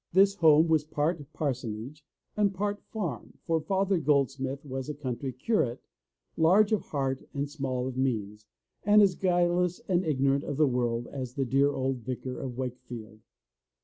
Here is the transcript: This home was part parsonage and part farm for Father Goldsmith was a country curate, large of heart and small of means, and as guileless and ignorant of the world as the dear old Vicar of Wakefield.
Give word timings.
This 0.13 0.33
home 0.33 0.67
was 0.67 0.83
part 0.83 1.31
parsonage 1.31 2.03
and 2.35 2.51
part 2.55 2.81
farm 2.81 3.37
for 3.45 3.61
Father 3.61 3.99
Goldsmith 3.99 4.65
was 4.65 4.89
a 4.89 4.95
country 4.95 5.31
curate, 5.31 5.83
large 6.35 6.71
of 6.71 6.81
heart 6.85 7.21
and 7.35 7.47
small 7.47 7.87
of 7.87 7.95
means, 7.97 8.47
and 8.83 9.03
as 9.03 9.13
guileless 9.13 9.79
and 9.87 10.03
ignorant 10.03 10.43
of 10.43 10.57
the 10.57 10.65
world 10.65 11.05
as 11.05 11.35
the 11.35 11.45
dear 11.45 11.69
old 11.71 11.97
Vicar 11.99 12.39
of 12.39 12.57
Wakefield. 12.57 13.19